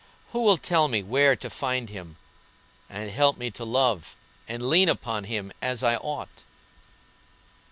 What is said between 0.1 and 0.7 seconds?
Who will